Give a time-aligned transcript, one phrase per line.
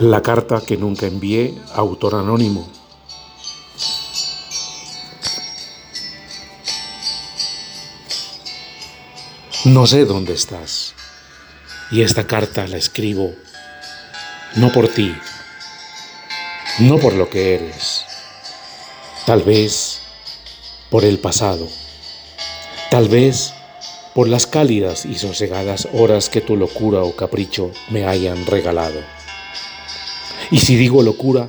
[0.00, 2.66] La carta que nunca envié, autor anónimo.
[9.66, 10.94] No sé dónde estás.
[11.90, 13.34] Y esta carta la escribo
[14.56, 15.14] no por ti,
[16.78, 18.06] no por lo que eres,
[19.26, 19.98] tal vez
[20.88, 21.68] por el pasado,
[22.90, 23.52] tal vez
[24.14, 29.19] por las cálidas y sosegadas horas que tu locura o capricho me hayan regalado.
[30.50, 31.48] Y si digo locura,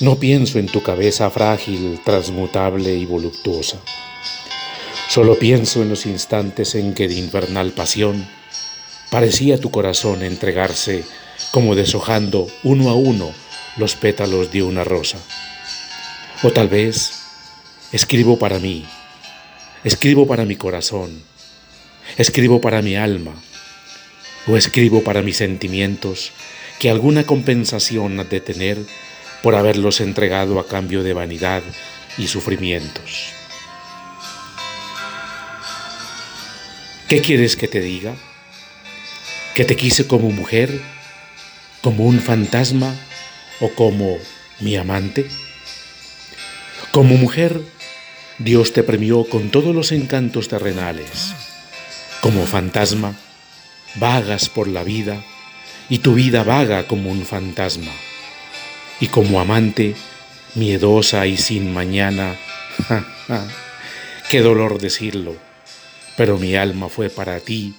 [0.00, 3.78] no pienso en tu cabeza frágil, transmutable y voluptuosa.
[5.08, 8.28] Solo pienso en los instantes en que de infernal pasión
[9.10, 11.04] parecía tu corazón entregarse
[11.50, 13.32] como deshojando uno a uno
[13.76, 15.18] los pétalos de una rosa.
[16.42, 17.22] O tal vez
[17.92, 18.84] escribo para mí,
[19.84, 21.22] escribo para mi corazón,
[22.18, 23.34] escribo para mi alma,
[24.46, 26.32] o escribo para mis sentimientos
[26.78, 28.78] que alguna compensación ha de tener
[29.42, 31.62] por haberlos entregado a cambio de vanidad
[32.18, 33.32] y sufrimientos.
[37.08, 38.14] ¿Qué quieres que te diga?
[39.54, 40.80] ¿Que te quise como mujer,
[41.80, 42.94] como un fantasma
[43.60, 44.18] o como
[44.60, 45.26] mi amante?
[46.90, 47.60] Como mujer,
[48.38, 51.32] Dios te premió con todos los encantos terrenales.
[52.20, 53.14] Como fantasma,
[53.94, 55.22] vagas por la vida
[55.88, 57.92] y tu vida vaga como un fantasma.
[59.00, 59.94] Y como amante,
[60.54, 62.36] miedosa y sin mañana,
[64.30, 65.36] qué dolor decirlo,
[66.16, 67.74] pero mi alma fue para ti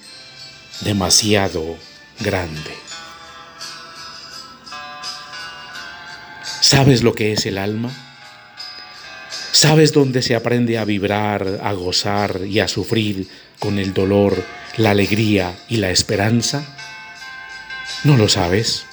[0.82, 1.76] demasiado
[2.20, 2.72] grande.
[6.60, 7.90] ¿Sabes lo que es el alma?
[9.52, 13.26] ¿Sabes dónde se aprende a vibrar, a gozar y a sufrir
[13.58, 14.40] con el dolor,
[14.76, 16.77] la alegría y la esperanza?
[18.04, 18.86] ¿No lo sabes?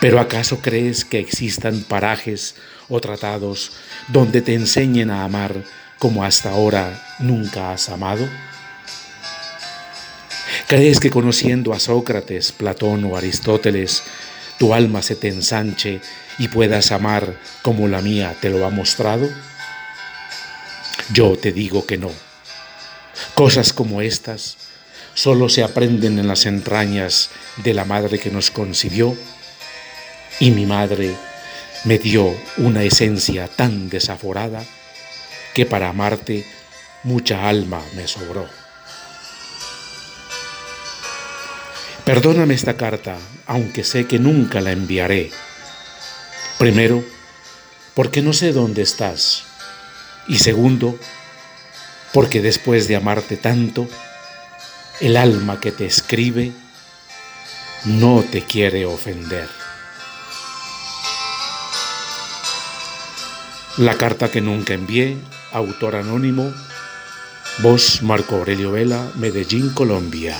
[0.00, 2.56] ¿Pero acaso crees que existan parajes
[2.88, 3.72] o tratados
[4.08, 5.62] donde te enseñen a amar
[5.98, 8.28] como hasta ahora nunca has amado?
[10.66, 14.02] ¿Crees que conociendo a Sócrates, Platón o Aristóteles,
[14.58, 16.00] tu alma se te ensanche
[16.38, 19.30] y puedas amar como la mía te lo ha mostrado?
[21.12, 22.10] Yo te digo que no.
[23.34, 24.56] Cosas como estas
[25.14, 29.16] solo se aprenden en las entrañas de la madre que nos concibió
[30.40, 31.14] y mi madre
[31.84, 34.64] me dio una esencia tan desaforada
[35.54, 36.44] que para amarte
[37.04, 38.48] mucha alma me sobró.
[42.04, 45.30] Perdóname esta carta, aunque sé que nunca la enviaré.
[46.58, 47.02] Primero,
[47.94, 49.44] porque no sé dónde estás.
[50.28, 50.98] Y segundo,
[52.12, 53.88] porque después de amarte tanto,
[55.00, 56.52] el alma que te escribe
[57.84, 59.48] no te quiere ofender.
[63.76, 65.18] La carta que nunca envié,
[65.52, 66.52] autor anónimo,
[67.58, 70.36] voz Marco Aurelio Vela, Medellín, Colombia.